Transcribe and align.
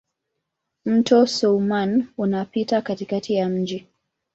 Mto 0.85 1.27
Soummam 1.27 2.07
unapita 2.17 2.81
katikati 2.81 3.33
ya 3.35 3.49
mji. 3.49 3.87